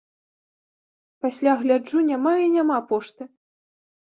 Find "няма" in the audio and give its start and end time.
2.09-2.33, 2.57-2.77